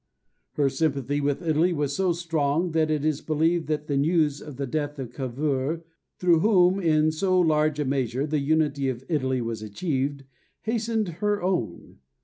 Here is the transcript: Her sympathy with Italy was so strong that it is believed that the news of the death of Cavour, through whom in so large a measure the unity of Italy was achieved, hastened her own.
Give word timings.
Her 0.53 0.67
sympathy 0.67 1.21
with 1.21 1.43
Italy 1.43 1.73
was 1.73 1.95
so 1.95 2.11
strong 2.11 2.71
that 2.71 2.89
it 2.89 3.05
is 3.05 3.21
believed 3.21 3.67
that 3.67 3.85
the 3.85 3.97
news 3.97 4.41
of 4.41 4.55
the 4.55 4.65
death 4.65 4.97
of 4.97 5.13
Cavour, 5.13 5.83
through 6.17 6.39
whom 6.39 6.79
in 6.79 7.11
so 7.11 7.39
large 7.39 7.79
a 7.79 7.85
measure 7.85 8.25
the 8.25 8.39
unity 8.39 8.89
of 8.89 9.03
Italy 9.09 9.41
was 9.41 9.61
achieved, 9.61 10.23
hastened 10.63 11.09
her 11.19 11.43
own. 11.43 11.99